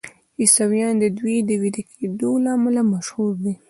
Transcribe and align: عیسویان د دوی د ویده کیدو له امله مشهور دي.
عیسویان 0.41 0.93
د 0.99 1.05
دوی 1.19 1.37
د 1.49 1.51
ویده 1.61 1.83
کیدو 1.91 2.29
له 2.43 2.49
امله 2.57 2.81
مشهور 2.93 3.33
دي. 3.43 3.53